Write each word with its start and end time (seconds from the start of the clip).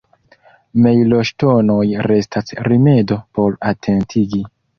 Mejloŝtonoj 0.85 1.83
restas 2.07 2.55
rimedo 2.69 3.19
por 3.41 3.61
atentigi. 3.75 4.43